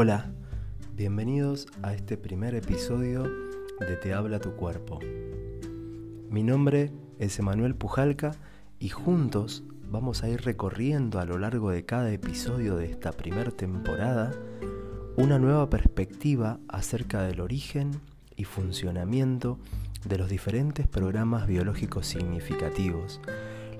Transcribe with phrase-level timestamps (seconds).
[0.00, 0.30] Hola,
[0.94, 3.24] bienvenidos a este primer episodio
[3.80, 5.00] de Te habla tu cuerpo.
[6.30, 8.30] Mi nombre es Emanuel Pujalca
[8.78, 13.50] y juntos vamos a ir recorriendo a lo largo de cada episodio de esta primera
[13.50, 14.30] temporada
[15.16, 17.90] una nueva perspectiva acerca del origen
[18.36, 19.58] y funcionamiento
[20.04, 23.20] de los diferentes programas biológicos significativos,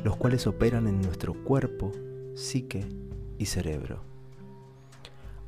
[0.02, 1.92] los cuales operan en nuestro cuerpo,
[2.34, 2.88] psique
[3.38, 4.17] y cerebro.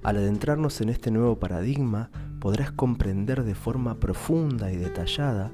[0.03, 5.51] Al adentrarnos en este nuevo paradigma, podrás comprender de forma profunda y detallada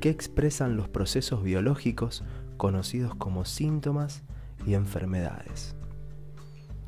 [0.00, 2.22] qué expresan los procesos biológicos
[2.56, 4.22] conocidos como síntomas
[4.64, 5.74] y enfermedades.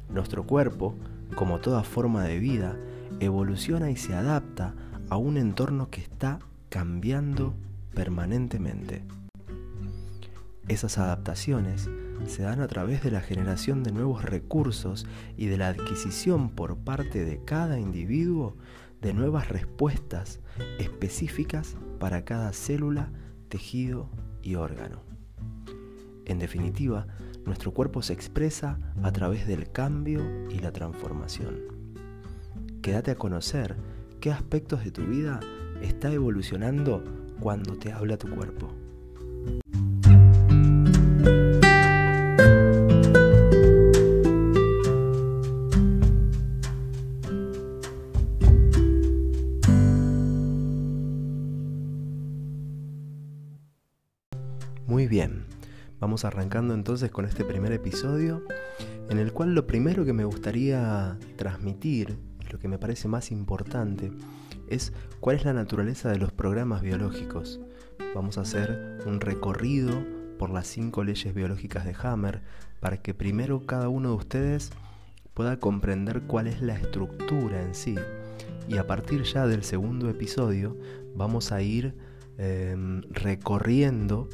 [0.08, 0.94] Nuestro cuerpo,
[1.34, 2.76] como toda forma de vida,
[3.18, 4.74] evoluciona y se adapta
[5.10, 7.54] a un entorno que está cambiando
[7.94, 9.02] permanentemente.
[10.68, 11.90] Esas adaptaciones
[12.26, 16.76] se dan a través de la generación de nuevos recursos y de la adquisición por
[16.78, 18.56] parte de cada individuo
[19.00, 20.40] de nuevas respuestas
[20.78, 23.10] específicas para cada célula,
[23.48, 24.08] tejido
[24.42, 25.02] y órgano.
[26.24, 27.06] En definitiva,
[27.44, 31.60] nuestro cuerpo se expresa a través del cambio y la transformación.
[32.82, 33.76] Quédate a conocer
[34.20, 35.40] qué aspectos de tu vida
[35.80, 37.04] está evolucionando
[37.40, 38.74] cuando te habla tu cuerpo.
[56.24, 58.42] Arrancando entonces con este primer episodio
[59.08, 62.18] en el cual lo primero que me gustaría transmitir
[62.50, 64.12] lo que me parece más importante
[64.68, 67.60] es cuál es la naturaleza de los programas biológicos.
[68.14, 69.92] Vamos a hacer un recorrido
[70.38, 72.42] por las cinco leyes biológicas de Hammer
[72.80, 74.70] para que primero cada uno de ustedes
[75.34, 77.94] pueda comprender cuál es la estructura en sí.
[78.68, 80.76] Y a partir ya del segundo episodio
[81.14, 81.94] vamos a ir
[82.38, 84.28] em, recorriendo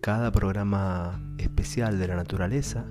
[0.00, 2.84] cada programa especial de la naturaleza,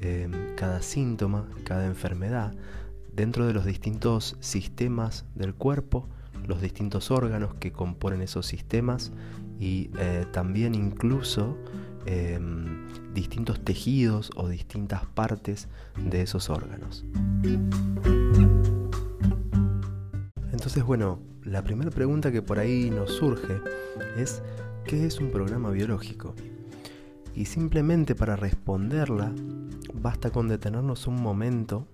[0.00, 2.54] em, cada síntoma, cada enfermedad,
[3.12, 6.08] dentro de los distintos sistemas del cuerpo,
[6.46, 9.12] los distintos órganos que componen esos sistemas
[9.58, 11.56] y eh, también incluso
[12.06, 17.04] em, distintos tejidos o distintas partes de esos órganos.
[20.52, 23.60] Entonces, bueno, la primera pregunta que por ahí nos surge
[24.16, 24.42] es,
[24.88, 26.34] ¿qué es un programa biológico?
[27.34, 29.34] Y simplemente para responderla,
[29.92, 31.86] basta con detenernos un momento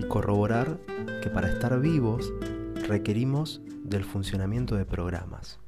[0.00, 0.80] y corroborar
[1.22, 2.32] que para estar vivos
[2.88, 5.60] requerimos del funcionamiento de programas.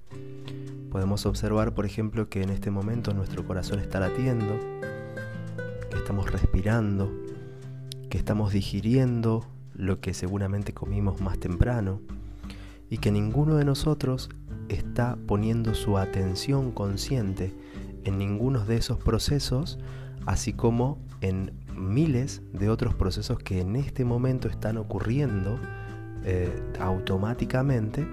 [0.91, 4.59] Podemos observar, por ejemplo, que en este momento nuestro corazón está latiendo,
[5.93, 7.09] que estamos respirando,
[8.11, 12.01] que estamos digiriendo lo que seguramente comimos más temprano
[12.91, 14.31] y que ninguno de nosotros
[14.69, 17.55] está poniendo su atención consciente
[18.05, 19.79] en ninguno de esos procesos,
[20.27, 25.59] así como en miles de otros procesos que en este momento están ocurriendo
[26.25, 28.07] eh, automáticamente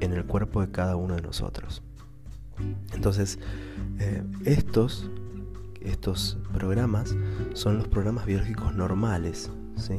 [0.00, 1.82] en el cuerpo de cada uno de nosotros.
[2.94, 3.38] Entonces,
[3.98, 5.10] eh, estos,
[5.80, 7.14] estos programas
[7.54, 9.50] son los programas biológicos normales,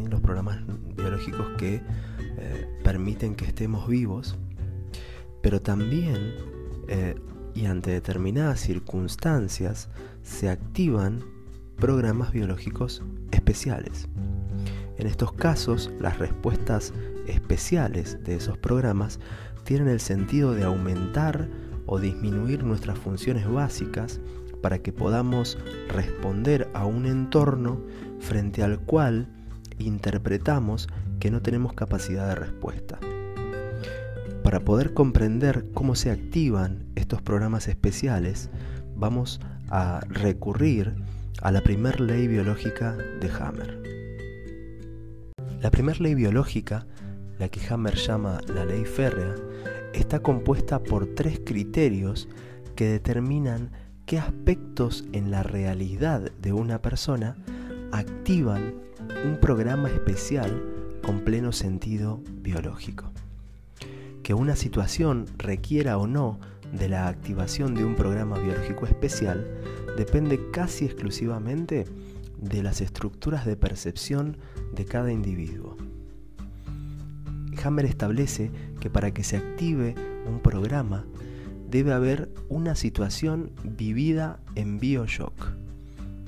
[0.09, 0.59] los programas
[0.95, 1.81] biológicos que
[2.37, 4.37] eh, permiten que estemos vivos,
[5.41, 6.33] pero también
[7.53, 9.89] y ante determinadas circunstancias
[10.23, 11.23] se activan
[11.75, 14.07] programas biológicos especiales.
[14.97, 16.93] En estos casos, las respuestas
[17.27, 19.19] especiales de esos programas
[19.63, 21.49] tienen el sentido de aumentar
[21.87, 24.19] o disminuir nuestras funciones básicas
[24.61, 27.81] para que podamos responder a un entorno
[28.19, 29.27] frente al cual
[29.77, 30.89] interpretamos
[31.19, 32.99] que no tenemos capacidad de respuesta.
[34.43, 38.49] Para poder comprender cómo se activan estos programas especiales,
[38.95, 40.95] vamos a recurrir
[41.41, 43.81] a la primer ley biológica de Hammer.
[45.61, 46.87] La primera ley biológica,
[47.39, 49.35] la que Hammer llama la ley férrea,
[49.93, 52.29] está compuesta por tres criterios
[52.75, 53.71] que determinan
[54.05, 57.35] qué aspectos en la realidad de una persona
[57.91, 58.75] activan
[59.25, 60.76] un programa especial
[61.07, 63.13] con pleno sentido biológico.
[64.23, 66.37] Que una situación requiera o no
[66.73, 69.47] de la activación de un programa biológico especial
[69.95, 71.85] depende casi exclusivamente
[72.41, 74.35] de las estructuras de percepción
[74.75, 75.77] de cada individuo.
[77.63, 78.51] Hammer establece
[78.81, 79.95] que para que se active
[80.27, 81.05] un programa
[81.71, 85.53] debe haber una situación vivida en bioshock.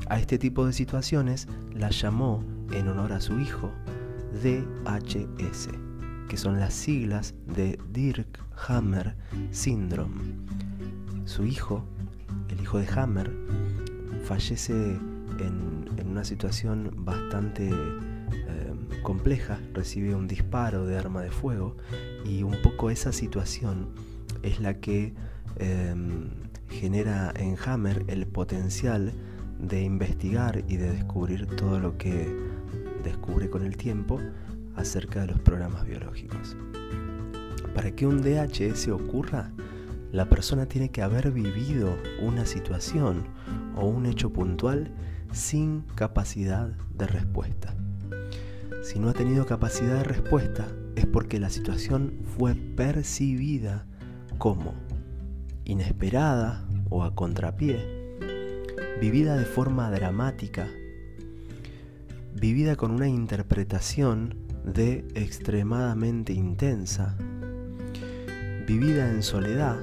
[0.07, 3.71] A este tipo de situaciones la llamó, en honor a su hijo,
[4.33, 5.69] DHS,
[6.27, 9.15] que son las siglas de Dirk Hammer
[9.51, 10.35] Syndrome.
[11.25, 11.83] Su hijo,
[12.49, 13.31] el hijo de Hammer,
[14.23, 14.73] fallece
[15.39, 18.73] en, una situación bastante eh,
[19.03, 21.77] compleja, recibe un disparo de arma de fuego
[22.25, 23.89] y un poco esa situación
[24.43, 25.13] es la que
[25.57, 26.29] em,
[26.69, 29.13] genera en Hammer el potencial
[29.59, 32.33] de investigar y de descubrir todo lo que
[33.03, 34.19] descubre con el tiempo
[34.75, 36.55] acerca de los programas biológicos.
[37.73, 39.51] Para que un DHS ocurra,
[40.11, 43.25] la persona tiene que haber vivido una situación
[43.75, 44.91] o un hecho puntual
[45.31, 47.75] sin capacidad de respuesta.
[48.81, 53.85] Si no ha tenido capacidad de respuesta es porque la situación fue percibida
[54.37, 54.73] como
[55.65, 58.17] inesperada o a contrapié,
[58.99, 60.67] vivida de forma dramática,
[62.33, 67.15] vivida con una interpretación de extremadamente intensa,
[68.67, 69.77] vivida en soledad,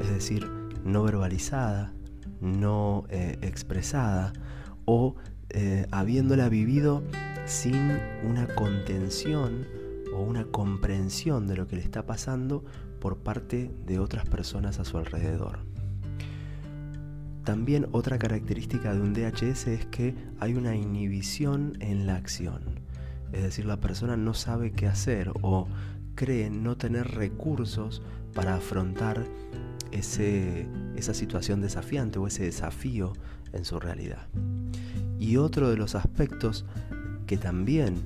[0.00, 0.48] es decir,
[0.84, 1.92] no verbalizada,
[2.40, 4.32] no eh, expresada,
[4.84, 5.16] o
[5.50, 7.02] eh, habiéndola vivido
[7.46, 9.66] sin una contención
[10.14, 12.64] o una comprensión de lo que le está pasando
[13.00, 15.73] por parte de otras personas a su alrededor.
[17.44, 22.80] También otra característica de un DHS es que hay una inhibición en la acción.
[23.32, 25.68] Es decir, la persona no sabe qué hacer o
[26.14, 28.00] cree no tener recursos
[28.32, 29.26] para afrontar
[29.92, 33.12] ese, esa situación desafiante o ese desafío
[33.52, 34.26] en su realidad.
[35.18, 36.64] Y otro de los aspectos
[37.26, 38.02] que también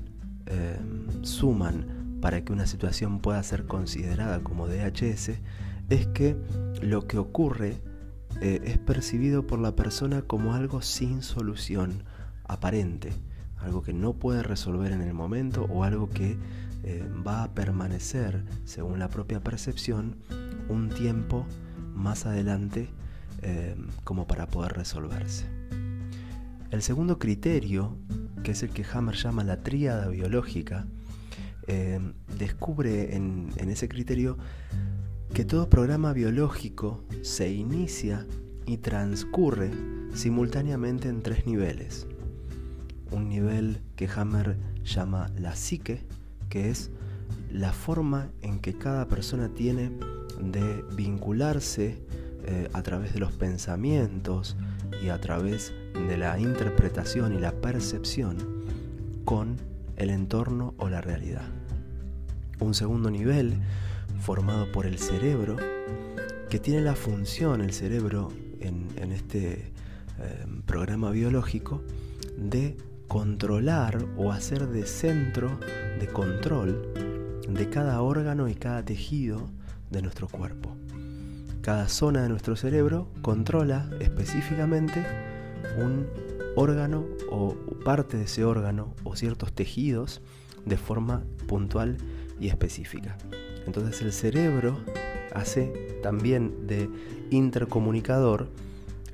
[0.47, 0.77] eh,
[1.21, 5.31] suman para que una situación pueda ser considerada como DHS
[5.89, 6.35] es que
[6.81, 7.77] lo que ocurre
[8.41, 12.03] eh, es percibido por la persona como algo sin solución
[12.45, 13.11] aparente,
[13.57, 16.37] algo que no puede resolver en el momento o algo que
[16.83, 20.15] eh, va a permanecer, según la propia percepción,
[20.69, 21.45] un tiempo
[21.93, 22.89] más adelante
[23.41, 23.75] eh,
[24.05, 25.45] como para poder resolverse.
[26.71, 27.97] El segundo criterio,
[28.43, 30.87] que es el que Hammer llama la tríada biológica,
[32.39, 34.39] descubre en, ese criterio
[35.33, 38.25] que todo programa biológico se inicia
[38.65, 39.71] y transcurre
[40.13, 42.07] simultáneamente en tres niveles.
[43.11, 46.05] Un nivel que Hammer llama la psique,
[46.49, 46.91] que es
[47.51, 49.91] la forma en que cada persona tiene
[50.41, 52.01] de vincularse
[52.45, 54.55] eh, a través de los pensamientos
[55.03, 58.37] y a través de la interpretación y la percepción
[59.25, 59.57] con
[59.97, 61.43] el entorno o la realidad
[62.59, 63.55] un segundo nivel
[64.19, 65.57] formado por el cerebro,
[66.49, 69.71] que tiene la función, el cerebro, en, este
[70.19, 71.81] em, programa biológico,
[72.37, 72.77] de
[73.07, 75.59] controlar o hacer de centro
[75.99, 76.93] de control
[77.47, 79.49] de cada órgano y cada tejido
[79.89, 80.75] de nuestro cuerpo.
[81.61, 85.05] Cada zona de nuestro cerebro controla específicamente
[85.77, 86.07] un
[86.55, 90.21] órgano o parte de ese órgano o ciertos tejidos
[90.65, 91.97] de forma puntual
[92.39, 93.17] y específica.
[93.69, 94.79] Entonces el cerebro
[95.31, 96.89] hace también de
[97.29, 98.47] intercomunicador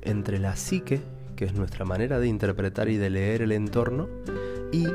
[0.00, 1.02] entre la psique,
[1.36, 4.08] que es nuestra manera de interpretar y de leer el entorno,
[4.72, 4.86] y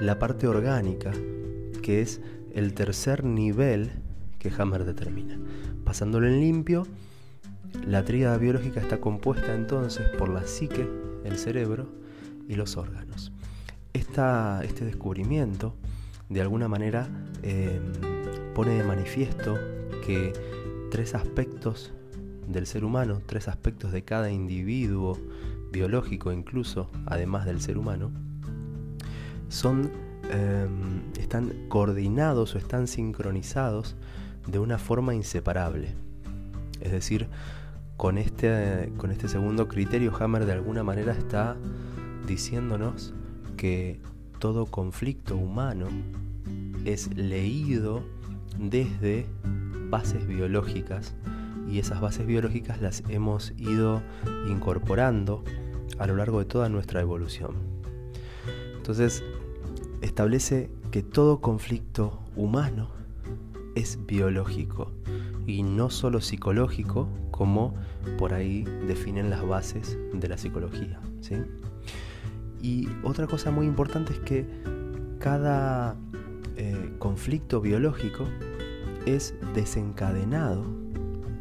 [0.00, 1.12] la parte orgánica,
[1.82, 2.22] que es
[2.54, 3.90] el tercer nivel
[4.38, 5.38] que Hammer determina.
[5.84, 6.86] Pasándolo en limpio,
[7.86, 10.88] la tríada biológica está compuesta entonces por la psique,
[11.24, 11.88] el cerebro
[12.48, 13.32] y los órganos.
[13.92, 15.74] este descubrimiento
[16.30, 17.06] de alguna manera
[17.42, 18.23] em,
[18.54, 19.58] pone de manifiesto
[20.06, 20.32] que
[20.90, 21.92] tres aspectos
[22.46, 25.18] del ser humano, tres aspectos de cada individuo
[25.72, 28.12] biológico incluso, además del ser humano,
[29.48, 29.90] son,
[30.30, 33.96] em, están coordinados o están sincronizados
[34.46, 35.94] de una forma inseparable.
[36.80, 37.28] Es decir,
[37.96, 41.56] con este, con este segundo criterio, Hammer de alguna manera está
[42.26, 43.14] diciéndonos
[43.56, 44.00] que
[44.38, 45.88] todo conflicto humano
[46.84, 48.02] es leído
[48.58, 49.26] desde
[49.90, 51.14] bases biológicas
[51.68, 54.02] y esas bases biológicas las hemos ido
[54.48, 55.44] incorporando
[55.98, 57.54] a lo largo de toda nuestra evolución.
[58.76, 59.24] Entonces,
[60.02, 62.90] establece que todo conflicto humano
[63.74, 64.92] es biológico
[65.46, 67.74] y no solo psicológico como
[68.18, 71.00] por ahí definen las bases de la psicología.
[71.20, 71.36] ¿sí?
[72.60, 74.46] Y otra cosa muy importante es que
[75.18, 75.96] cada
[76.56, 78.26] eh, conflicto biológico
[79.06, 80.64] es desencadenado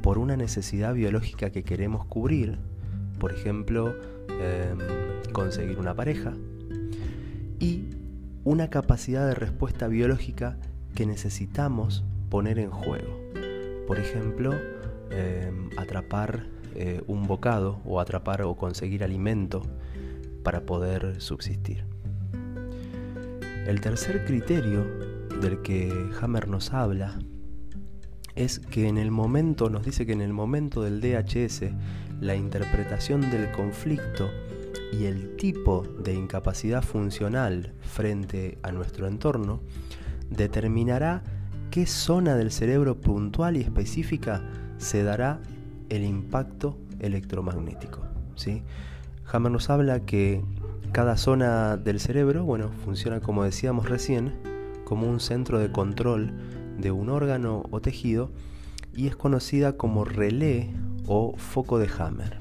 [0.02, 2.58] por una necesidad biológica que queremos cubrir,
[3.20, 3.96] por ejemplo,
[4.30, 4.78] em,
[5.32, 6.34] conseguir una pareja,
[7.60, 7.86] y
[8.44, 10.58] una capacidad de respuesta biológica
[10.96, 13.18] que necesitamos poner en juego.
[13.88, 14.54] Por ejemplo,
[15.10, 19.62] em, atrapar eh, un bocado o atrapar o conseguir alimento
[20.44, 21.93] para poder subsistir.
[23.66, 24.84] El tercer criterio
[25.42, 27.18] del que Hammer nos habla
[28.36, 31.72] es que en el momento, nos dice que en el momento del DHS,
[32.20, 34.30] la interpretación del conflicto
[34.92, 39.62] y el tipo de incapacidad funcional frente a nuestro entorno
[40.30, 41.24] determinará
[41.72, 44.44] qué zona del cerebro puntual y específica
[44.78, 45.40] se dará
[45.88, 48.06] el impacto electromagnético.
[48.36, 48.62] ¿sí?
[49.32, 50.44] Hammer nos habla que
[50.94, 54.36] cada zona del cerebro, bueno, funciona como decíamos recién,
[54.86, 56.32] como un centro de control
[56.78, 58.30] de un órgano o tejido
[58.94, 60.70] y es conocida como relé
[61.08, 62.38] o foco de Hammer.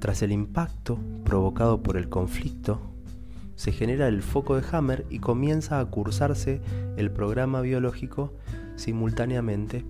[0.00, 2.78] Tras el impacto provocado por el conflicto,
[3.54, 6.60] se genera el foco de Hammer y comienza a cursarse
[6.98, 8.34] el programa biológico
[8.76, 9.86] simultáneamente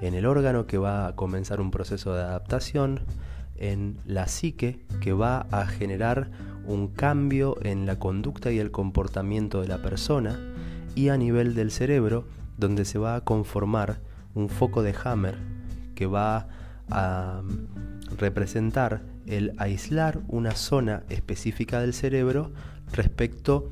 [0.00, 3.00] en el órgano que va a comenzar un proceso de adaptación,
[3.58, 6.30] en la psique que va a generar
[6.68, 10.38] un cambio en la conducta y el comportamiento de la persona
[10.94, 12.24] y a nivel del cerebro
[12.58, 14.00] donde se va a conformar
[14.34, 15.38] un foco de Hammer
[15.94, 16.48] que va
[16.90, 22.52] a mm, representar el aislar una zona específica del cerebro
[22.92, 23.70] respecto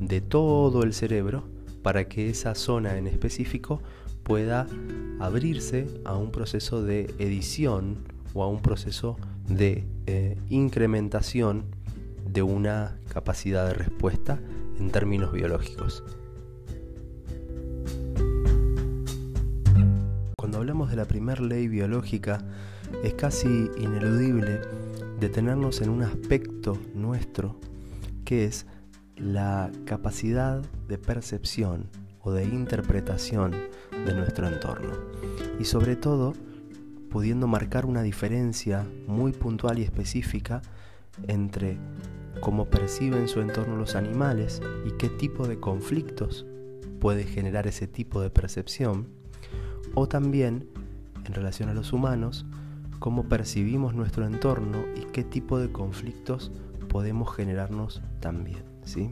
[0.00, 1.44] de todo el cerebro
[1.82, 3.82] para que esa zona en específico
[4.22, 4.66] pueda
[5.20, 7.98] abrirse a un proceso de edición
[8.34, 9.16] o a un proceso
[9.48, 11.64] de eh, incrementación
[12.36, 14.38] de una capacidad de respuesta
[14.78, 16.04] en términos biológicos.
[20.36, 22.44] Cuando hablamos de la primera ley biológica,
[23.02, 24.60] es casi ineludible
[25.18, 27.58] detenernos en un aspecto nuestro
[28.26, 28.66] que es
[29.16, 31.88] la capacidad de percepción
[32.20, 33.52] o de interpretación
[34.04, 34.92] de nuestro entorno.
[35.58, 36.34] Y sobre todo,
[37.08, 40.60] pudiendo marcar una diferencia muy puntual y específica
[41.28, 41.78] entre
[42.40, 46.46] cómo perciben su entorno los animales y qué tipo de conflictos
[47.00, 49.08] puede generar ese tipo de percepción,
[49.94, 50.68] o también,
[51.24, 52.46] en relación a los humanos,
[52.98, 56.50] cómo percibimos nuestro entorno y qué tipo de conflictos
[56.88, 58.62] podemos generarnos también.
[58.84, 59.10] ¿sí?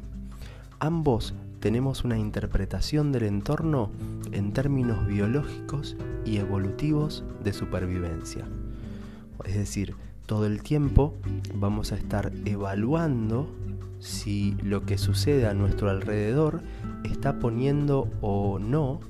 [0.78, 3.90] Ambos tenemos una interpretación del entorno
[4.32, 8.44] en términos biológicos y evolutivos de supervivencia.
[9.44, 9.94] Es decir,
[10.26, 11.14] todo el tiempo
[11.54, 13.48] vamos a estar evaluando
[13.98, 16.62] si lo que sucede a nuestro alrededor
[17.04, 19.00] está poniendo o no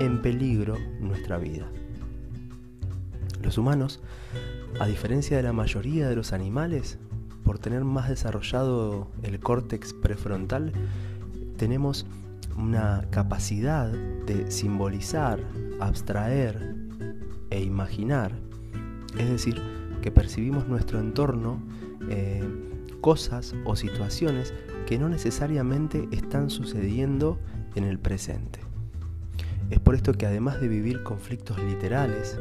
[0.00, 1.66] en peligro nuestra vida.
[3.42, 4.00] Los humanos,
[4.80, 6.98] a diferencia de la mayoría de los animales,
[7.44, 10.72] por tener más desarrollado el córtex prefrontal,
[11.56, 12.06] tenemos
[12.56, 15.40] una capacidad de simbolizar,
[15.80, 16.74] abstraer
[17.50, 18.32] e imaginar.
[19.18, 19.60] Es decir,
[20.04, 21.62] que percibimos nuestro entorno,
[22.10, 22.44] eh,
[23.00, 24.52] cosas o situaciones
[24.86, 27.38] que no necesariamente están sucediendo
[27.74, 28.60] en el presente.
[29.70, 32.38] Es por esto que además de vivir conflictos literales,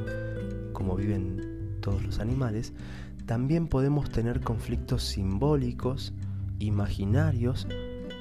[0.74, 2.74] como viven todos los animales,
[3.28, 6.14] también podemos tener conflictos simbólicos,
[6.60, 7.66] imaginarios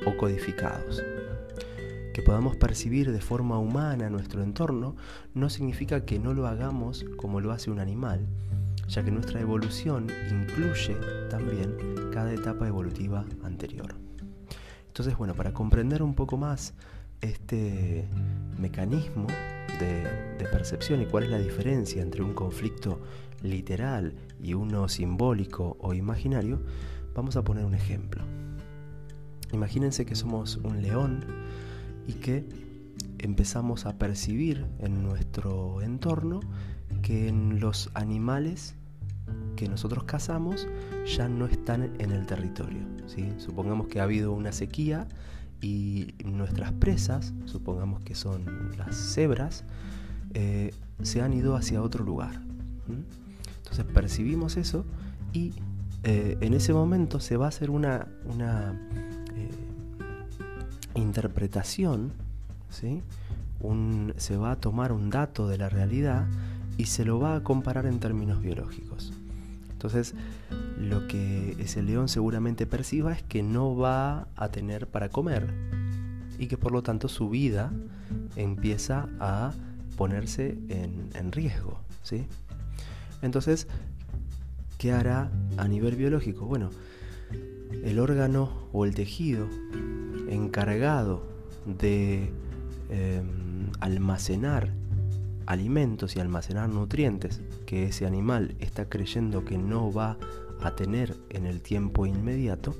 [0.06, 1.02] o codificados.
[2.14, 4.94] Que podamos percibir de forma humana nuestro entorno
[5.34, 8.28] no significa que no lo hagamos como lo hace un animal,
[8.92, 10.94] ya que nuestra evolución incluye
[11.30, 11.74] también
[12.12, 13.94] cada etapa evolutiva anterior.
[14.86, 16.74] Entonces, bueno, para comprender un poco más
[17.22, 18.04] este
[18.58, 19.26] mecanismo
[19.80, 23.00] de, percepción y cuál es la diferencia entre un conflicto
[23.42, 26.60] literal y uno simbólico o imaginario,
[27.14, 28.22] vamos a poner un ejemplo.
[29.52, 31.24] Imagínense que somos un león
[32.06, 32.44] y que
[33.18, 36.40] empezamos a percibir en nuestro entorno
[37.00, 38.74] que en los animales
[39.56, 40.66] que nosotros cazamos
[41.06, 42.80] ya no están en el territorio.
[43.38, 45.06] Supongamos que ha habido una sequía
[45.60, 49.64] y nuestras presas, supongamos que son las cebras,
[50.34, 52.40] eh, se han ido hacia otro lugar.
[53.58, 54.84] Entonces percibimos eso
[55.32, 55.52] y
[56.04, 58.72] eh, en ese momento se va a hacer una, una
[59.36, 59.50] eh,
[60.94, 62.12] interpretación,
[62.70, 63.02] ¿sí?
[64.16, 66.26] se va a tomar un dato de la realidad
[66.76, 69.11] y se lo va a comparar en términos biológicos.
[69.82, 70.14] Entonces,
[70.78, 75.52] lo que ese león seguramente perciba es que no va a tener para comer
[76.38, 77.72] y que por lo tanto su vida
[78.36, 79.52] empieza a
[79.96, 81.80] ponerse en, riesgo.
[82.04, 82.26] ¿sí?
[83.22, 83.66] Entonces,
[84.78, 86.46] ¿qué hará a nivel biológico?
[86.46, 86.70] Bueno,
[87.82, 89.48] el órgano o el tejido
[90.28, 91.26] encargado
[91.66, 92.30] de
[92.88, 94.70] em, almacenar
[95.46, 100.16] alimentos y almacenar nutrientes que ese animal está creyendo que no va
[100.62, 102.74] a tener en el tiempo inmediato,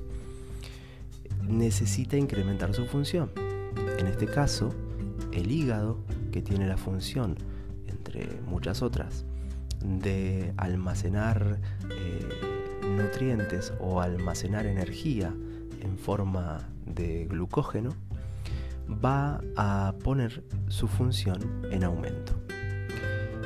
[1.41, 3.31] necesita incrementar su función.
[3.97, 4.73] En este caso,
[5.31, 5.99] el hígado,
[6.31, 7.35] que tiene la función,
[7.87, 9.25] entre muchas otras,
[9.83, 12.29] de almacenar eh,
[12.87, 15.33] nutrientes o almacenar energía
[15.81, 17.91] en forma de glucógeno,
[19.03, 22.42] va a poner su función en aumento.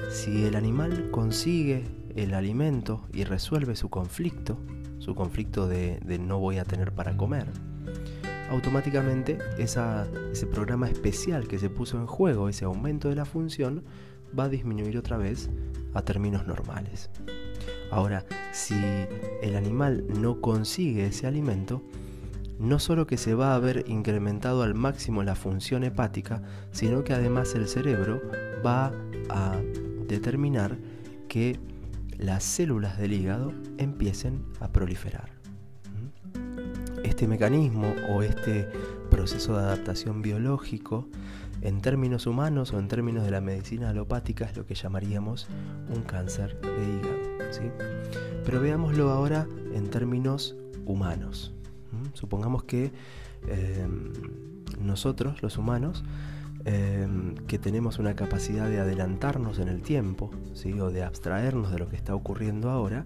[0.09, 1.83] Si el animal consigue
[2.15, 4.57] el alimento y resuelve su conflicto,
[4.99, 7.47] su conflicto de, no voy a tener para comer,
[8.49, 13.83] automáticamente ese programa especial que se puso en juego, ese aumento de la función,
[14.37, 15.49] va a disminuir otra vez
[15.93, 17.09] a términos normales.
[17.91, 18.75] Ahora, si
[19.41, 21.83] el animal no consigue ese alimento,
[22.59, 27.13] no solo que se va a haber incrementado al máximo la función hepática, sino que
[27.13, 28.21] además el cerebro
[28.65, 28.91] va
[29.29, 29.59] a
[30.07, 30.77] determinar
[31.27, 31.59] que
[32.17, 35.29] las células del hígado empiecen a proliferar.
[37.03, 38.67] Este mecanismo o este
[39.09, 41.07] proceso de adaptación biológico
[41.61, 45.47] en términos humanos o en términos de la medicina alopática es lo que llamaríamos
[45.93, 47.27] un cáncer de hígado.
[48.45, 51.53] Pero veámoslo ahora en términos humanos.
[52.13, 52.91] Supongamos que
[53.47, 54.11] em,
[54.81, 56.03] nosotros, los humanos,
[56.65, 60.31] em, que tenemos una capacidad de adelantarnos en el tiempo,
[60.81, 63.05] o de abstraernos de lo que está ocurriendo ahora,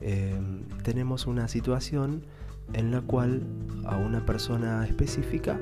[0.00, 2.24] em, tenemos una situación
[2.72, 3.42] en la cual
[3.84, 5.58] a una persona específica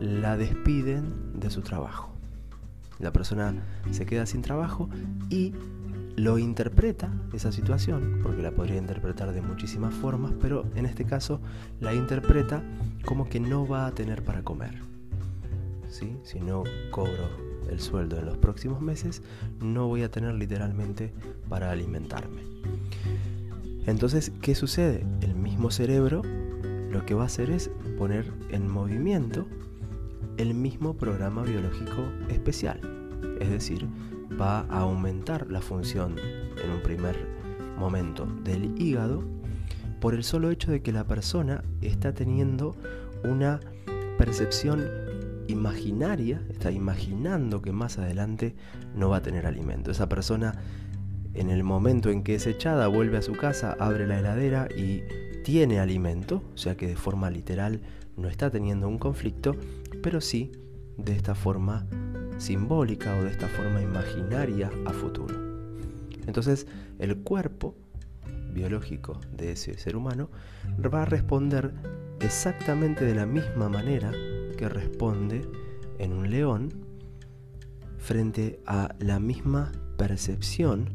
[0.00, 2.10] la despiden de su trabajo.
[2.98, 3.54] La persona
[3.90, 4.88] se queda sin trabajo
[5.28, 5.52] y
[6.16, 11.40] lo interpreta esa situación, porque la podría interpretar de muchísimas formas, pero en este caso
[11.80, 12.62] la interpreta
[13.04, 14.93] como que no va a tener para comer.
[15.94, 17.28] Si no cobro
[17.70, 19.22] el sueldo en los próximos meses,
[19.60, 21.12] no voy a tener literalmente
[21.48, 22.42] para alimentarme.
[23.86, 25.06] Entonces, ¿qué sucede?
[25.20, 26.22] El mismo cerebro
[26.90, 29.46] lo que va a hacer es poner en movimiento
[30.36, 32.80] el mismo programa biológico especial.
[33.40, 33.86] Es decir,
[34.40, 37.16] va a aumentar la función en un primer
[37.78, 39.22] momento del hígado
[40.00, 42.74] por el solo hecho de que la persona está teniendo
[43.22, 43.60] una
[44.18, 45.03] percepción
[45.48, 48.54] imaginaria, está imaginando que más adelante
[48.94, 49.90] no va a tener alimento.
[49.90, 50.54] Esa persona
[51.34, 55.02] en el momento en que es echada vuelve a su casa, abre la heladera y
[55.42, 57.80] tiene alimento, o sea que de forma literal
[58.16, 59.56] no está teniendo un conflicto,
[60.02, 60.52] pero sí
[60.96, 61.86] de esta forma
[62.38, 65.34] simbólica o de esta forma imaginaria a futuro.
[66.26, 66.66] Entonces,
[66.98, 67.74] el cuerpo
[68.52, 70.30] biológico de ese ser humano
[70.82, 71.72] va a responder
[72.20, 74.12] exactamente de la misma manera
[74.54, 75.48] que responde
[75.98, 76.70] en un león
[77.98, 80.90] frente a la misma percepción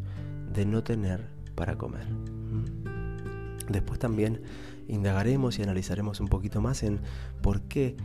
[0.53, 2.07] de no tener para comer.
[2.09, 3.69] ¿Mm?
[3.71, 4.41] Después también
[4.87, 6.99] indagaremos y analizaremos un poquito más en
[7.41, 7.95] por qué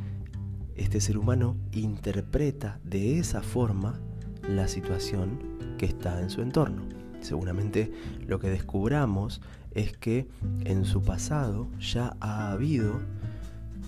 [0.76, 4.00] este ser humano interpreta de esa forma
[4.48, 5.38] la situación
[5.78, 6.82] que está en su entorno.
[7.20, 7.92] Seguramente
[8.26, 9.40] lo que descubramos
[9.72, 10.28] es que
[10.64, 13.00] en su pasado ya ha habido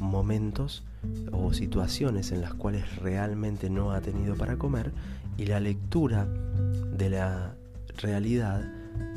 [0.00, 0.82] momentos
[1.32, 4.92] o situaciones en las cuales realmente no ha tenido para comer
[5.36, 6.26] y la lectura
[6.96, 7.54] de la
[7.98, 8.68] realidad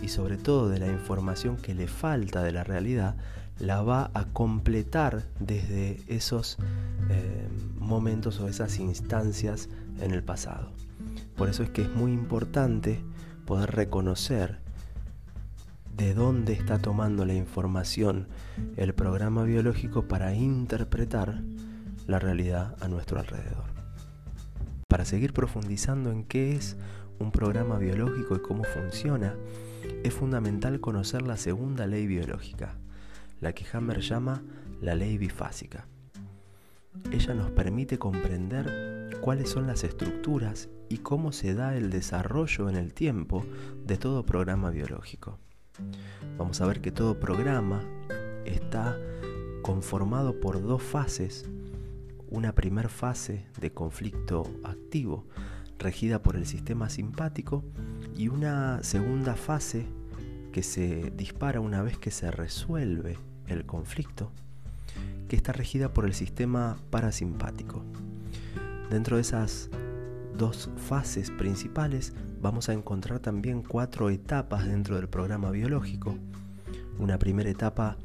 [0.01, 3.15] y sobre todo de la información que le falta de la realidad
[3.59, 6.57] la va a completar desde esos
[7.09, 10.71] eh, momentos o esas instancias en el pasado.
[11.35, 13.01] Por eso es que es muy importante
[13.45, 14.59] poder reconocer
[15.99, 18.29] de dónde está tomando la información
[18.77, 21.41] el programa biológico para interpretar
[22.07, 23.65] la realidad a nuestro alrededor.
[24.87, 26.77] Para seguir profundizando en qué es
[27.19, 29.35] un programa biológico y cómo funciona,
[30.05, 32.75] es fundamental conocer la segunda ley biológica,
[33.41, 34.41] la que Hammer llama
[34.81, 35.85] la ley bifásica.
[37.11, 42.77] Ella nos permite comprender cuáles son las estructuras y cómo se da el desarrollo en
[42.77, 43.45] el tiempo
[43.85, 45.39] de todo programa biológico.
[46.37, 47.83] Vamos a ver que todo programa
[48.45, 48.97] está
[49.61, 51.49] conformado por dos fases.
[52.29, 55.25] Una primera fase de conflicto activo,
[55.77, 57.63] regida por el sistema simpático,
[58.15, 59.85] y una segunda fase
[60.51, 64.31] que se dispara una vez que se resuelve el conflicto,
[65.27, 67.83] que está regida por el sistema parasimpático.
[68.89, 69.69] Dentro de esas
[70.39, 76.15] dos fases principales vamos a encontrar también cuatro etapas dentro del programa biológico.
[76.97, 77.97] Una primera etapa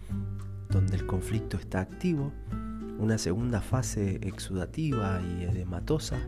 [0.69, 2.33] donde el conflicto está activo,
[2.99, 6.19] una segunda fase exudativa y edematosa,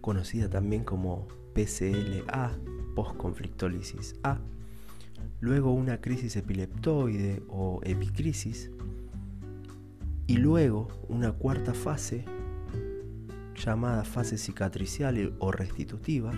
[0.00, 2.52] conocida también como PCLA,
[2.94, 4.38] postconflictólisis A,
[5.40, 8.70] luego una crisis epileptoide o epicrisis,
[10.28, 12.24] y luego una cuarta fase
[13.54, 16.32] llamada fase cicatricial o restitutiva,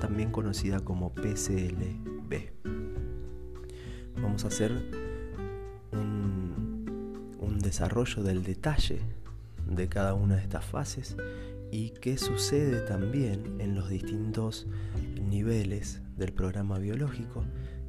[0.00, 2.50] también conocida como PCLB.
[4.16, 4.72] Vamos a hacer
[5.92, 9.00] un, desarrollo del detalle
[9.68, 11.14] de cada una de estas fases
[11.70, 14.66] y qué sucede también en los distintos
[15.20, 17.44] niveles del programa biológico,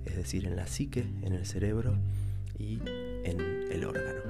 [0.05, 1.95] es decir, en la psique, en el cerebro
[2.59, 2.79] y
[3.23, 3.39] en
[3.71, 4.21] el órgano.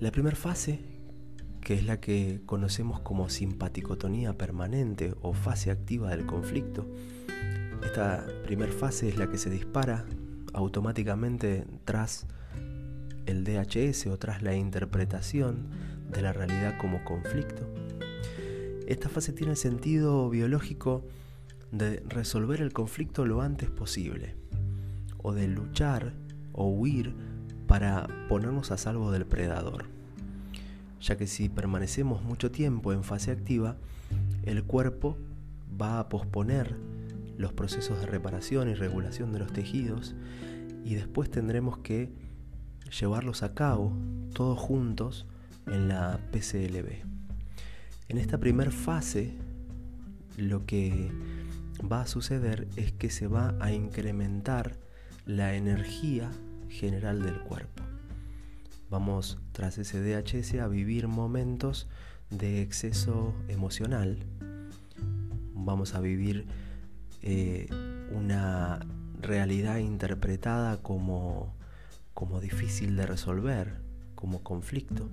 [0.00, 0.80] La primera fase,
[1.64, 6.86] que es la que conocemos como simpaticotonía permanente o fase activa del conflicto,
[7.82, 10.04] esta primera fase es la que se dispara
[10.52, 12.26] automáticamente tras
[13.26, 15.68] el DHS o tras la interpretación
[16.10, 17.66] de la realidad como conflicto.
[18.86, 21.04] Esta fase tiene el sentido biológico
[21.72, 24.36] de resolver el conflicto lo antes posible,
[25.18, 26.12] o de luchar
[26.52, 27.14] o huir
[27.66, 29.93] para ponernos a salvo del predador,
[31.04, 33.76] ya que si permanecemos mucho tiempo en fase activa,
[34.42, 35.18] el cuerpo
[35.80, 36.74] va a posponer
[37.36, 40.14] los procesos de reparación y regulación de los tejidos
[40.82, 42.10] y después tendremos que
[42.98, 43.92] llevarlos a cabo
[44.32, 45.26] todos juntos
[45.66, 47.04] en la PCLB.
[48.08, 49.34] En esta primera fase
[50.38, 51.10] lo que
[51.80, 54.78] va a suceder es que se va a incrementar
[55.26, 56.30] la energía
[56.68, 57.82] general del cuerpo.
[58.94, 61.88] Vamos tras ese DHS a vivir momentos
[62.30, 64.20] de exceso emocional.
[65.52, 66.46] Vamos a vivir
[67.20, 67.66] eh,
[68.12, 68.86] una
[69.20, 71.52] realidad interpretada como,
[72.14, 73.72] como difícil de resolver,
[74.14, 75.10] como conflicto.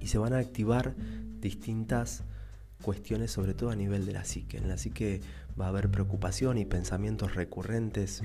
[0.00, 0.94] Y se van a activar
[1.42, 2.24] distintas
[2.80, 4.56] cuestiones, sobre todo a nivel de la psique.
[4.56, 5.20] En la psique
[5.60, 8.22] va a haber preocupación y pensamientos recurrentes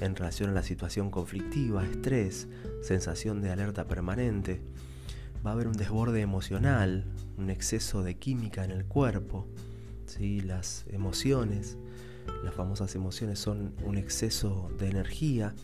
[0.00, 2.48] en relación a la situación conflictiva, estrés,
[2.82, 4.60] sensación de alerta permanente.
[5.44, 7.04] Va a haber un desborde emocional,
[7.36, 9.46] un exceso de química en el cuerpo.
[10.06, 10.40] ¿sí?
[10.40, 11.76] Las emociones,
[12.42, 15.54] las famosas emociones son un exceso de energía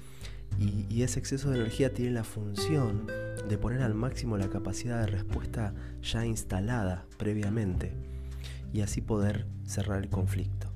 [0.59, 3.07] y, y, ese exceso de energía tiene la función
[3.49, 7.93] de poner al máximo la capacidad de respuesta ya instalada previamente
[8.73, 10.69] y así poder cerrar el conflicto.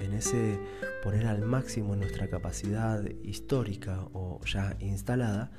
[0.00, 0.58] En ese
[1.02, 5.50] poner al máximo nuestra capacidad histórica o ya instalada,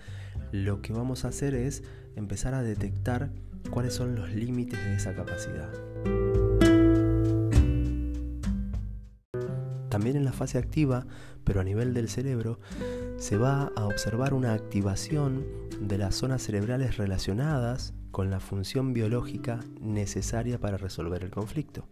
[0.52, 1.84] lo que vamos a hacer es
[2.15, 3.32] empezar a detectar
[3.69, 5.69] cuáles son los límites de esa capacidad.
[9.89, 11.08] También en la fase activa,
[11.43, 12.60] pero a nivel del cerebro,
[13.17, 15.45] se va a observar una activación
[15.82, 21.88] de las zonas cerebrales relacionadas con la función biológica necesaria para resolver el conflicto.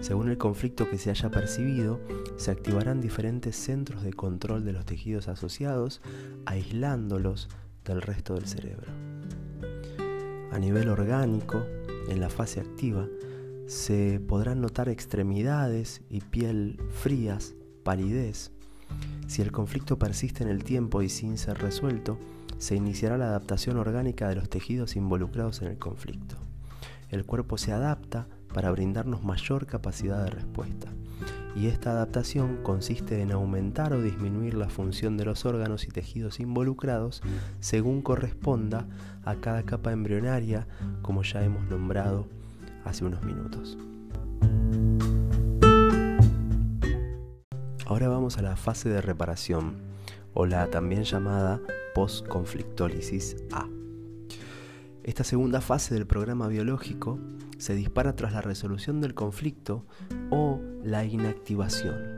[0.00, 2.00] Según el conflicto que se haya percibido,
[2.36, 6.00] se activarán diferentes centros de control de los tejidos asociados,
[6.46, 7.48] aislándolos
[7.84, 8.92] del resto del cerebro.
[10.52, 11.64] A nivel orgánico,
[12.08, 13.06] en la fase activa,
[13.66, 18.52] se podrán notar extremidades y piel frías, palidez.
[19.26, 22.18] Si el conflicto persiste en el tiempo y sin ser resuelto,
[22.56, 26.36] se iniciará la adaptación orgánica de los tejidos involucrados en el conflicto.
[27.10, 30.88] El cuerpo se adapta para brindarnos mayor capacidad de respuesta.
[31.56, 36.40] Y esta adaptación consiste en aumentar o disminuir la función de los órganos y tejidos
[36.40, 37.22] involucrados
[37.60, 38.86] según corresponda
[39.24, 40.68] a cada capa embrionaria,
[41.02, 42.26] como ya hemos nombrado
[42.84, 43.76] hace unos minutos.
[47.86, 49.76] Ahora vamos a la fase de reparación,
[50.34, 51.60] o la también llamada
[51.94, 53.66] postconflictólisis A.
[55.02, 57.18] Esta segunda fase del programa biológico
[57.58, 59.84] se dispara tras la resolución del conflicto
[60.30, 62.16] o la inactivación.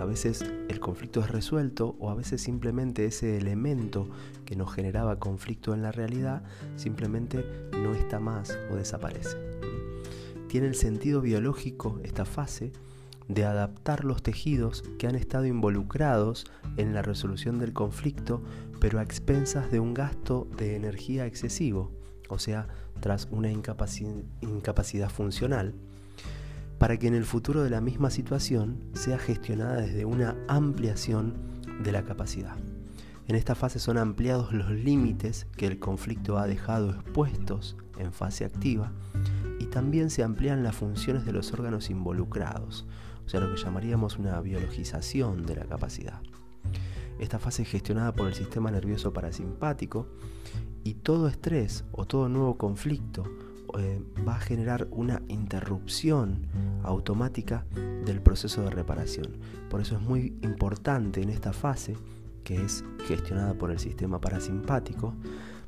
[0.00, 4.08] A veces el conflicto es resuelto o a veces simplemente ese elemento
[4.44, 6.44] que nos generaba conflicto en la realidad
[6.76, 9.36] simplemente no está más o desaparece.
[10.46, 12.72] Tiene el sentido biológico esta fase
[13.28, 18.42] de adaptar los tejidos que han estado involucrados en la resolución del conflicto,
[18.78, 21.90] pero a expensas de un gasto de energía excesivo,
[22.28, 22.68] o sea,
[23.02, 25.74] tras una incapacidad funcional,
[26.78, 31.34] para que en el futuro de la misma situación sea gestionada desde una ampliación
[31.82, 32.56] de la capacidad.
[33.26, 38.44] En esta fase son ampliados los límites que el conflicto ha dejado expuestos en fase
[38.44, 38.92] activa
[39.58, 42.86] y también se amplían las funciones de los órganos involucrados,
[43.26, 46.20] o sea, lo que llamaríamos una biologización de la capacidad.
[47.22, 50.08] Esta fase es gestionada por el sistema nervioso parasimpático
[50.82, 53.22] y todo estrés o todo nuevo conflicto
[53.78, 56.48] eh, va a generar una interrupción
[56.82, 57.64] automática
[58.04, 59.38] del proceso de reparación.
[59.70, 61.96] Por eso es muy importante en esta fase,
[62.42, 65.14] que es gestionada por el sistema parasimpático,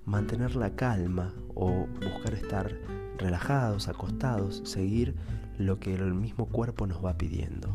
[0.07, 2.77] mantener la calma o buscar estar
[3.17, 5.14] relajados, acostados, seguir
[5.57, 7.73] lo que el mismo cuerpo nos va pidiendo.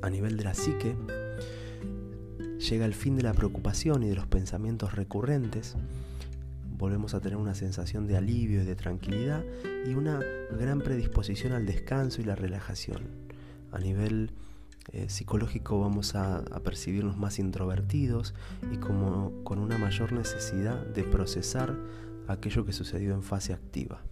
[0.00, 0.96] A nivel de la psique,
[2.60, 5.76] llega el fin de la preocupación y de los pensamientos recurrentes,
[6.76, 9.42] volvemos a tener una sensación de alivio y de tranquilidad
[9.86, 10.20] y una
[10.58, 13.02] gran predisposición al descanso y la relajación.
[13.72, 14.32] A nivel
[14.92, 18.34] eh, psicológico vamos a, a, percibirnos más introvertidos
[18.72, 21.76] y como con una mayor necesidad de procesar
[22.28, 24.02] aquello que sucedió en fase activa.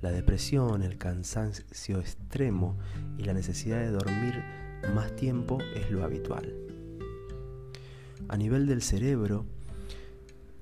[0.00, 2.76] La depresión, el cansancio extremo
[3.18, 4.42] y la necesidad de dormir
[4.94, 6.65] más tiempo es lo habitual.
[8.28, 9.46] A nivel del cerebro,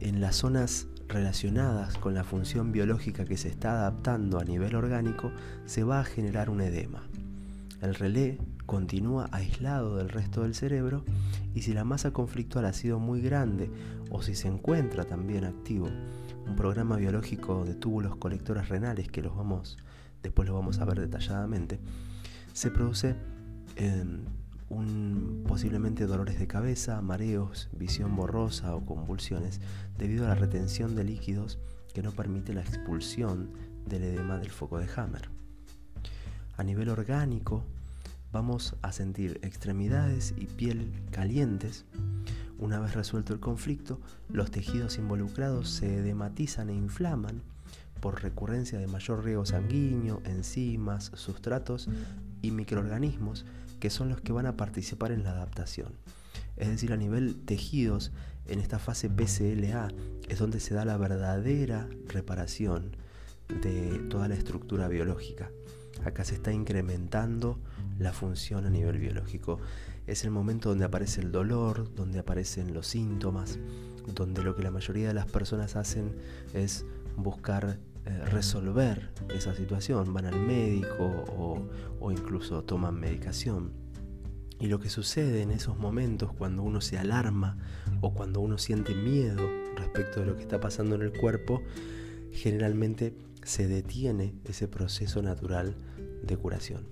[0.00, 5.32] en las zonas relacionadas con la función biológica que se está adaptando a nivel orgánico,
[5.66, 7.02] se va a generar un edema.
[7.80, 11.04] El relé continúa aislado del resto del cerebro
[11.54, 13.70] y si la masa conflictual ha sido muy grande
[14.10, 15.88] o si se encuentra también activo
[16.46, 19.76] un programa biológico de túbulos colectores renales que los vamos
[20.24, 21.78] después lo vamos a ver detalladamente,
[22.52, 23.14] se produce
[24.68, 29.60] un, posiblemente dolores de cabeza, mareos, visión borrosa o convulsiones
[29.98, 31.58] debido a la retención de líquidos
[31.92, 33.50] que no permite la expulsión
[33.86, 35.30] del edema del foco de Hammer.
[36.56, 37.64] A nivel orgánico,
[38.32, 41.84] vamos a sentir extremidades y piel calientes.
[42.58, 47.42] Una vez resuelto el conflicto, los tejidos involucrados se edematizan e inflaman
[48.00, 51.88] por recurrencia de mayor riego sanguíneo, enzimas, sustratos
[52.42, 53.46] y microorganismos
[53.84, 55.92] que son los que van a participar en la adaptación.
[56.56, 58.12] Es decir, a nivel tejidos,
[58.46, 59.88] en esta fase PCLA
[60.26, 62.96] es donde se da la verdadera reparación
[63.62, 65.50] de toda la estructura biológica.
[66.02, 67.58] Acá se está incrementando
[67.98, 69.60] la función a nivel biológico.
[70.06, 73.58] Es el momento donde aparece el dolor, donde aparecen los síntomas,
[74.14, 76.16] donde lo que la mayoría de las personas hacen
[76.54, 76.86] es
[77.18, 77.78] buscar
[78.30, 81.04] resolver esa situación, van al médico
[81.36, 81.68] o,
[82.00, 83.72] o incluso toman medicación.
[84.60, 87.58] Y lo que sucede en esos momentos cuando uno se alarma
[88.00, 89.42] o cuando uno siente miedo
[89.76, 91.62] respecto de lo que está pasando en el cuerpo,
[92.30, 95.76] generalmente se detiene ese proceso natural
[96.22, 96.86] de curación.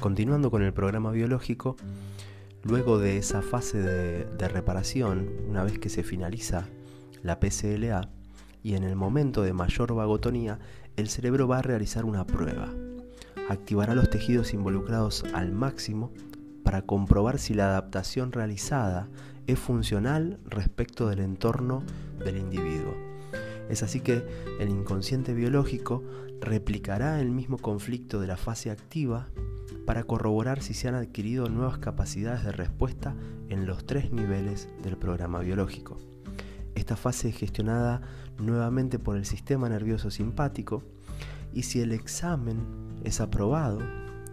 [0.00, 1.76] Continuando con el programa biológico,
[2.62, 6.68] luego de esa fase de, reparación, una vez que se finaliza
[7.28, 8.10] la PCLA
[8.62, 10.58] y en el momento de mayor vagotonía,
[10.96, 12.68] el cerebro va a realizar una prueba.
[13.48, 16.12] Activará los tejidos involucrados al máximo
[16.64, 19.08] para comprobar si la adaptación realizada
[19.46, 21.82] es funcional respecto del entorno
[22.24, 22.94] del individuo.
[23.68, 24.24] Es así que
[24.58, 26.02] el inconsciente biológico
[26.40, 29.28] replicará el mismo conflicto de la fase activa
[29.86, 33.14] para corroborar si se han adquirido nuevas capacidades de respuesta
[33.48, 35.98] en los tres niveles del programa biológico.
[36.78, 38.00] Esta fase es gestionada
[38.38, 40.84] nuevamente por el sistema nervioso simpático
[41.52, 42.60] y si el examen
[43.02, 43.80] es aprobado,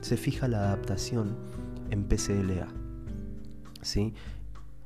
[0.01, 1.36] se fija la adaptación
[1.89, 2.67] en PCLA.
[3.81, 4.13] ¿sí?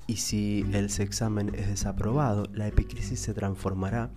[0.08, 4.10] Y si el examen es desaprobado, la epicrisis se transformará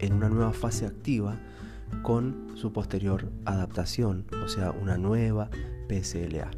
[0.00, 1.38] en una nueva fase activa
[2.02, 5.48] con su posterior adaptación, o sea, una nueva
[5.88, 6.50] PSLA.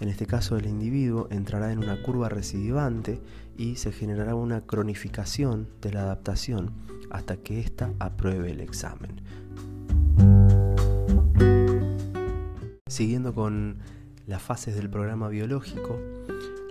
[0.00, 3.20] En este caso el individuo entrará en una curva recidivante
[3.58, 6.72] y se generará una cronificación de la adaptación
[7.10, 9.20] hasta que ésta apruebe el examen.
[12.86, 13.78] Siguiendo con
[14.26, 15.98] las fases del programa biológico,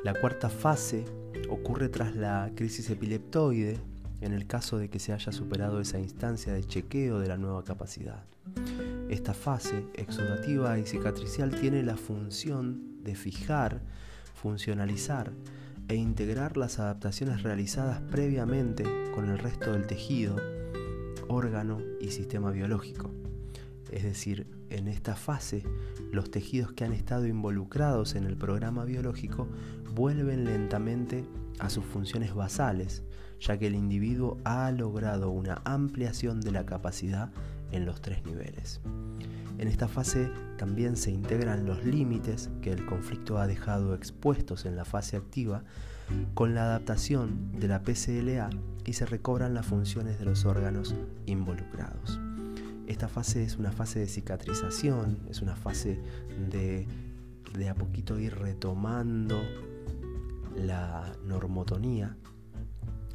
[0.04, 1.06] la cuarta fase
[1.50, 3.78] ocurre tras la crisis epileptoide
[4.22, 7.64] en el caso de que se haya superado esa instancia de chequeo de la nueva
[7.64, 8.24] capacidad.
[9.10, 13.82] Esta fase exudativa y cicatricial tiene la función de fijar,
[14.34, 15.34] funcionalizar
[15.88, 18.84] e integrar las adaptaciones realizadas previamente
[19.16, 20.36] con el resto del tejido,
[21.28, 23.12] órgano y sistema biológico.
[23.92, 25.64] Es decir, en esta fase,
[26.12, 29.48] los tejidos que han estado involucrados en el programa biológico
[29.96, 31.26] vuelven lentamente
[31.60, 33.04] a sus funciones basales,
[33.40, 37.32] ya que el individuo ha logrado una ampliación de la capacidad
[37.72, 38.82] en los tres niveles.
[39.58, 44.76] En esta fase también se integran los límites que el conflicto ha dejado expuestos en
[44.76, 45.64] la fase activa
[46.34, 48.50] con la adaptación de la PCLA
[48.86, 52.20] y se recobran las funciones de los órganos involucrados.
[52.88, 56.00] Esta fase es una fase de cicatrización, es una fase
[56.50, 56.88] de
[57.58, 59.42] de a poquito ir retomando
[60.56, 62.18] la normotonía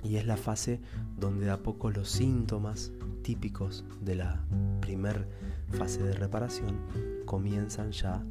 [0.03, 0.81] y es la fase
[1.19, 4.45] donde de a poco los síntomas típicos de la
[4.81, 5.29] primer
[5.73, 6.79] fase de reparación
[7.25, 8.25] comienzan ya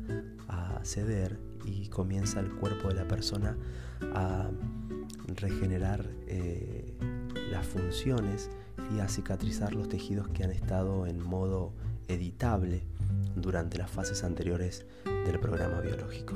[0.47, 3.57] a ceder y comienza el cuerpo de la persona
[4.13, 4.49] a
[5.27, 6.93] regenerar eh,
[7.51, 8.49] las funciones
[8.95, 11.73] y a cicatrizar los tejidos que han estado en modo
[12.07, 12.83] editable
[13.35, 16.35] durante las fases anteriores del programa biológico.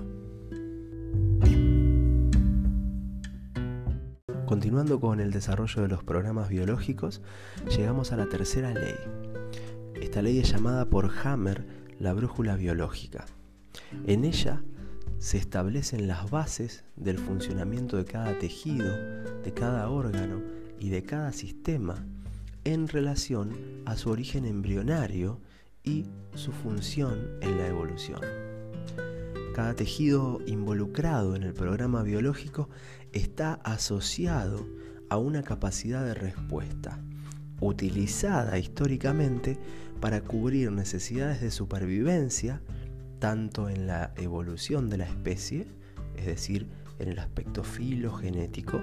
[4.46, 7.22] Continuando con el desarrollo de los programas biológicos,
[7.76, 8.96] llegamos a la tercera ley.
[10.02, 11.66] Esta ley es llamada por Hammer
[12.00, 13.26] la brújula biológica.
[14.06, 14.62] En ella
[15.20, 18.96] se establecen las bases del funcionamiento de cada tejido,
[19.44, 20.42] de cada órgano
[20.80, 22.06] y de cada sistema
[22.66, 23.54] en relación
[23.86, 25.40] a su origen embrionario
[25.84, 28.22] y su función en la evolución.
[29.54, 32.70] Cada tejido involucrado en el programa biológico
[33.14, 34.68] está asociado
[35.10, 37.00] a una capacidad de respuesta,
[37.62, 39.58] utilizada históricamente
[40.00, 42.62] para cubrir necesidades de supervivencia,
[43.20, 45.68] tanto en la evolución de la especie,
[46.16, 46.68] es decir,
[47.00, 48.82] en el aspecto filogenético,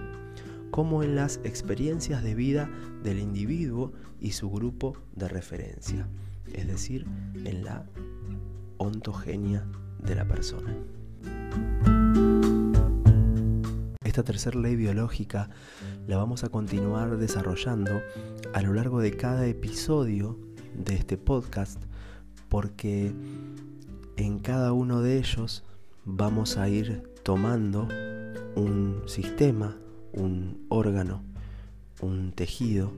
[0.71, 2.71] como en las experiencias de vida
[3.03, 6.09] del individuo y su grupo de referencia,
[6.53, 7.07] es decir,
[7.45, 7.87] en la
[8.79, 9.67] ontogenia
[10.05, 10.75] de la persona.
[14.05, 15.49] Esta tercera ley biológica
[16.07, 18.03] la vamos a continuar desarrollando
[18.53, 20.39] a lo largo de cada episodio
[20.75, 21.81] de este podcast
[22.49, 23.13] porque
[24.17, 25.65] en cada uno de ellos
[26.05, 27.89] vamos a ir tomando
[28.57, 29.77] un sistema,
[30.13, 31.23] un órgano,
[32.01, 32.93] un tejido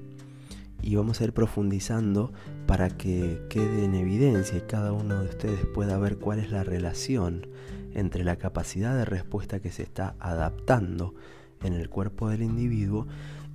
[0.83, 2.33] y vamos a ir profundizando
[2.67, 6.65] para que quede en evidencia y cada uno de ustedes pueda ver cuál es la
[6.65, 7.47] relación
[7.95, 11.15] entre la capacidad de respuesta que se está adaptando
[11.63, 13.07] en el cuerpo del individuo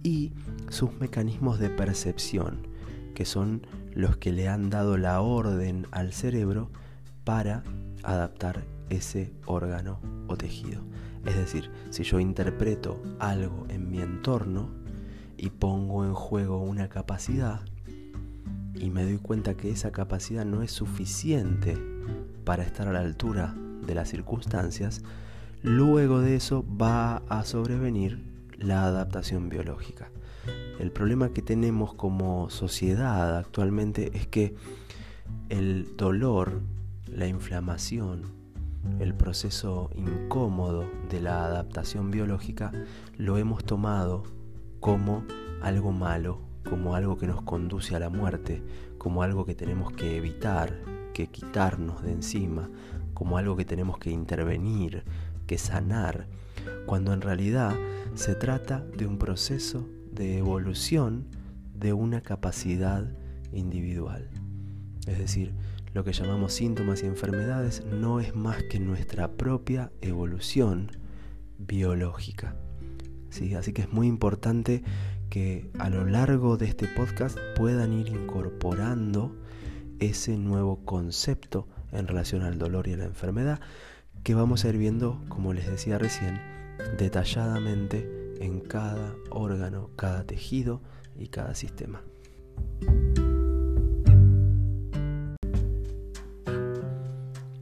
[0.02, 0.32] y
[0.70, 2.68] sus mecanismos de percepción,
[3.14, 6.70] que son los que le han dado la orden al cerebro
[7.24, 7.64] para
[8.04, 10.82] adaptar ese órgano o tejido.
[11.26, 14.70] Es decir, si yo interpreto algo en mi entorno
[15.38, 17.62] y pongo en juego una capacidad
[18.74, 21.78] y me doy cuenta que esa capacidad no es suficiente
[22.46, 25.02] para estar a la altura de las circunstancias,
[25.62, 28.24] luego de eso va a sobrevenir
[28.58, 30.10] la adaptación biológica.
[30.80, 34.56] El problema que tenemos como sociedad actualmente es que
[35.50, 36.62] el dolor,
[37.06, 38.24] la inflamación,
[39.00, 42.72] el proceso incómodo de la adaptación biológica
[43.18, 44.24] lo hemos tomado
[44.80, 45.26] como
[45.62, 46.40] algo malo,
[46.70, 48.64] como algo que nos conduce a la muerte,
[48.98, 50.80] como algo que tenemos que evitar,
[51.14, 52.70] que quitarnos de encima,
[53.14, 55.04] como algo que tenemos que intervenir,
[55.46, 56.28] que sanar,
[56.86, 57.76] cuando en realidad
[58.16, 59.86] se trata de un proceso
[60.20, 61.28] de evolución
[61.74, 63.10] de una capacidad
[63.54, 64.30] individual.
[65.08, 65.54] Es decir,
[65.94, 70.92] lo que llamamos síntomas y enfermedades no es más que nuestra propia evolución
[71.58, 72.58] biológica.
[73.30, 73.56] ¿Sí?
[73.56, 74.84] Así que es muy importante
[75.30, 79.34] que a lo largo de este podcast puedan ir incorporando
[80.00, 83.62] ese nuevo concepto en relación al dolor y a la enfermedad
[84.24, 86.42] que vamos a ir viendo, como les decía recién,
[86.98, 90.82] detalladamente en cada órgano, cada tejido
[91.18, 92.02] y cada sistema.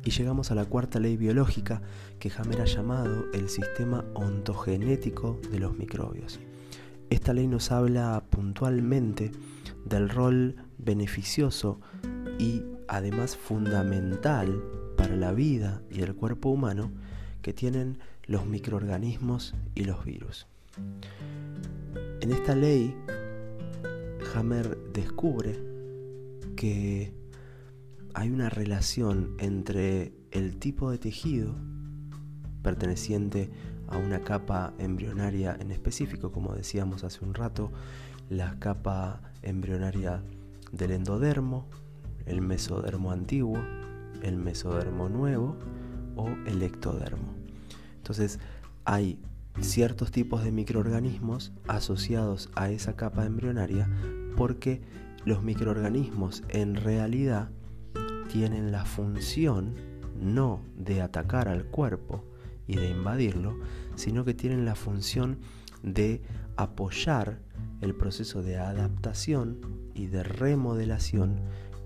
[0.08, 1.82] Y llegamos a la cuarta ley biológica
[2.18, 6.40] que Hammer ha llamado el sistema ontogenético de los microbios.
[7.10, 9.32] Esta ley nos habla puntualmente
[9.84, 11.82] del rol beneficioso
[12.40, 14.64] y además fundamental
[14.96, 16.92] para la vida y el cuerpo humano
[17.42, 20.48] que tienen los microorganismos y los virus.
[22.22, 22.96] En esta ley,
[24.34, 25.58] Hammer descubre
[26.56, 27.14] que
[28.14, 31.56] hay una relación entre el tipo de tejido
[32.64, 33.50] perteneciente
[33.88, 37.72] a una capa embrionaria en específico, como decíamos hace un rato,
[38.30, 40.22] la capa embrionaria
[40.72, 41.68] del endodermo,
[42.26, 43.58] el mesodermo antiguo,
[44.22, 45.56] el mesodermo nuevo
[46.16, 47.34] o el ectodermo.
[47.98, 48.40] Entonces
[48.84, 49.20] hay
[49.62, 53.90] ciertos tipos de microorganismos asociados a esa capa embrionaria
[54.36, 54.82] porque
[55.26, 57.50] los microorganismos en realidad
[58.32, 59.76] tienen la función
[60.20, 62.24] no de atacar al cuerpo
[62.68, 63.58] y de invadirlo,
[63.96, 65.40] sino que tienen la función
[65.84, 66.22] de
[66.56, 67.40] apoyar
[67.82, 69.60] el proceso de adaptación
[69.94, 71.42] y de remodelación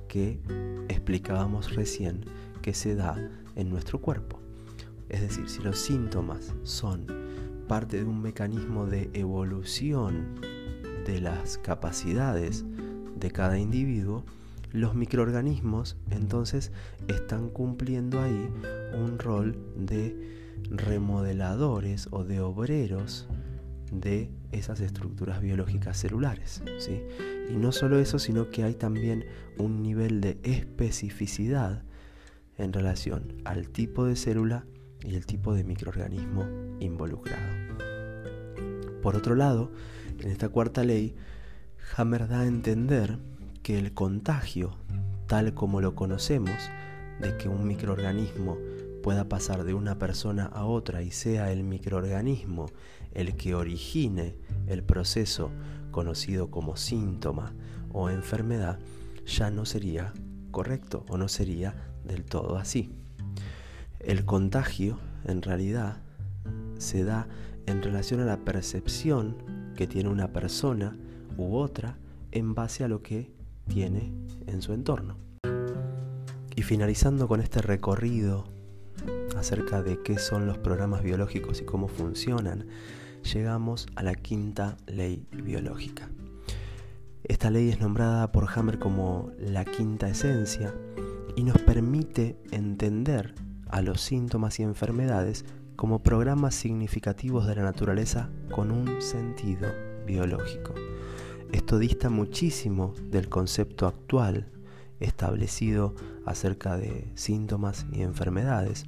[0.08, 0.42] que
[0.88, 2.26] explicábamos recién
[2.62, 3.18] que se da
[3.56, 4.40] en nuestro cuerpo.
[5.10, 7.31] Es decir, si los síntomas son
[7.72, 10.42] parte de un mecanismo de evolución
[11.06, 12.66] de las capacidades
[13.16, 14.26] de cada individuo,
[14.74, 16.74] los microorganismos entonces
[17.08, 18.50] están cumpliendo ahí
[18.94, 20.14] un rol de
[20.70, 23.30] remodeladores o de obreros
[23.90, 26.62] de esas estructuras biológicas celulares.
[26.78, 27.02] ¿sí?
[27.50, 29.24] Y no solo eso, sino que hay también
[29.58, 31.84] un nivel de especificidad
[32.58, 34.66] en relación al tipo de célula
[35.04, 36.46] y el tipo de microorganismo
[36.80, 37.52] involucrado.
[39.02, 39.72] Por otro lado,
[40.20, 41.16] en esta cuarta ley,
[41.96, 43.18] Hammer da a entender
[43.64, 44.78] que el contagio,
[45.28, 46.56] tal como lo conocemos,
[47.20, 48.58] de que un microorganismo
[49.02, 52.68] pueda pasar de una persona a otra y sea el microorganismo
[53.14, 54.36] el que origine
[54.68, 55.52] el proceso
[55.92, 57.54] conocido como síntoma
[57.92, 58.80] o enfermedad,
[59.26, 60.14] ya no sería
[60.52, 62.92] correcto o no sería del todo así.
[64.04, 65.98] El contagio, en realidad,
[66.80, 67.28] se da
[67.68, 69.38] en relación a la percepción
[69.76, 70.98] que tiene una persona
[71.38, 72.00] u otra
[72.32, 73.32] en base a lo que
[73.68, 74.12] tiene
[74.48, 75.18] en su entorno.
[76.56, 78.46] Y finalizando con este recorrido
[79.38, 82.66] acerca de qué son los programas biológicos y cómo funcionan,
[83.32, 86.10] llegamos a la quinta ley biológica.
[87.24, 90.74] Esta ley es nombrada por Hammer como la quinta esencia
[91.36, 93.36] y nos permite entender
[93.72, 95.46] a los síntomas y enfermedades
[95.76, 99.70] como programas significativos de la naturaleza con un sentido
[100.06, 100.74] biológico.
[101.52, 104.48] Esto dista muchísimo del concepto actual
[105.00, 105.96] establecido
[106.26, 108.86] acerca de síntomas y enfermedades,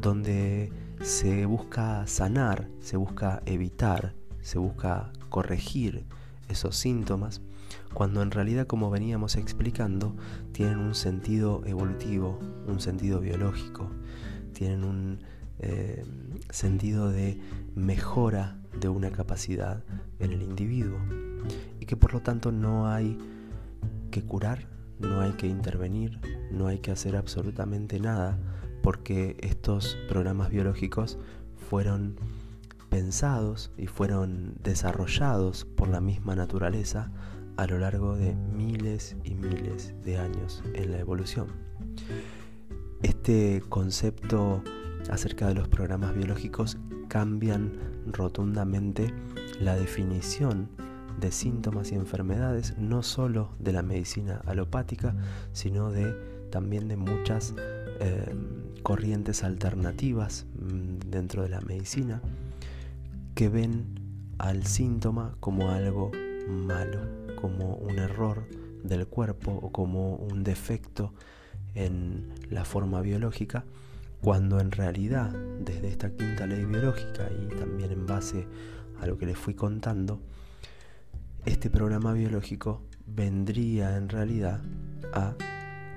[0.00, 6.04] donde se busca sanar, se busca evitar, se busca corregir
[6.48, 7.40] esos síntomas,
[7.94, 10.16] cuando en realidad, como veníamos explicando,
[10.52, 13.90] tienen un sentido evolutivo, un sentido biológico,
[14.54, 15.18] tienen un
[15.58, 16.04] eh,
[16.50, 17.38] sentido de
[17.74, 19.84] mejora de una capacidad
[20.18, 20.98] en el individuo
[21.78, 23.18] y que por lo tanto no hay
[24.10, 26.18] que curar no hay que intervenir,
[26.50, 28.38] no hay que hacer absolutamente nada,
[28.82, 31.18] porque estos programas biológicos
[31.68, 32.16] fueron
[32.90, 37.10] pensados y fueron desarrollados por la misma naturaleza
[37.56, 41.48] a lo largo de miles y miles de años en la evolución.
[43.26, 44.62] Este concepto
[45.08, 46.76] acerca de los programas biológicos
[47.08, 47.72] cambian
[48.06, 49.14] rotundamente
[49.62, 50.68] la definición
[51.18, 55.16] de síntomas y enfermedades, no solo de la medicina alopática,
[55.54, 56.12] sino de
[56.50, 57.54] también de muchas
[58.00, 58.34] eh,
[58.82, 62.20] corrientes alternativas mm, dentro de la medicina
[63.34, 64.00] que ven
[64.36, 66.10] al síntoma como algo
[66.46, 67.00] malo,
[67.40, 68.46] como un error
[68.82, 71.14] del cuerpo o como un defecto
[71.74, 73.64] en la forma biológica,
[74.20, 78.46] cuando en realidad desde esta quinta ley biológica y también en base
[79.00, 80.20] a lo que les fui contando,
[81.44, 84.62] este programa biológico vendría en realidad
[85.12, 85.34] a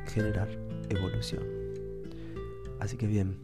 [0.08, 0.50] generar
[0.90, 1.44] evolución.
[2.80, 3.38] Así que bien,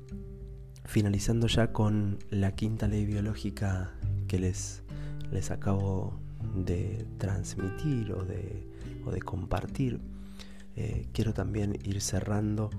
[0.86, 3.94] finalizando ya con la quinta ley biológica
[4.28, 4.84] que les,
[5.32, 6.20] les acabo
[6.56, 8.68] de transmitir o de,
[9.06, 10.00] o de compartir,
[10.76, 12.70] eh, quiero también ir cerrando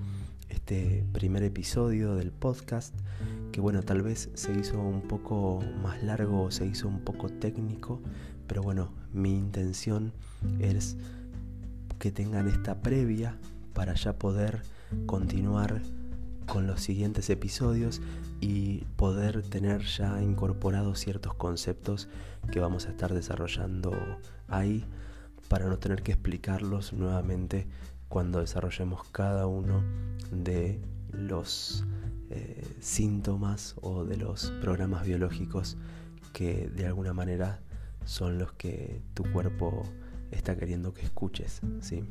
[0.49, 2.93] este primer episodio del podcast
[3.51, 7.29] que bueno tal vez se hizo un poco más largo o se hizo un poco
[7.29, 8.01] técnico
[8.47, 10.13] pero bueno, mi intención
[10.59, 10.97] es
[11.99, 13.37] que tengan esta previa
[13.73, 14.61] para ya poder
[15.05, 15.81] continuar
[16.45, 18.01] con los siguientes episodios
[18.39, 22.07] y poder tener ya incorporados ciertos conceptos
[22.51, 23.91] que vamos a estar desarrollando
[24.47, 24.85] ahí
[25.47, 27.67] para no tener que explicarlos nuevamente
[28.07, 29.83] cuando desarrollemos cada uno
[30.31, 30.79] de
[31.11, 31.85] los
[32.29, 35.77] eh, síntomas o de los programas biológicos
[36.33, 37.59] que de alguna manera
[38.05, 39.83] son los que tu cuerpo
[40.31, 42.03] está queriendo que escuches, ¿sí?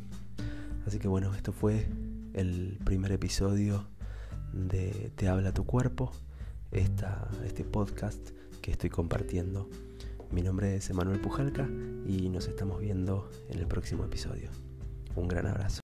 [0.87, 1.87] Así que bueno, esto fue
[2.35, 3.87] el primer episodio
[4.53, 6.13] de Te habla tu cuerpo,
[6.71, 8.31] esta, este podcast
[8.61, 9.69] que estoy compartiendo.
[10.31, 11.69] Mi nombre es Emanuel Pujalca
[12.07, 14.51] y nos estamos viendo en el próximo episodio.
[15.15, 15.81] Un gran abrazo.